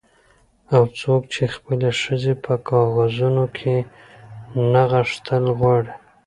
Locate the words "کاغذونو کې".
2.67-3.75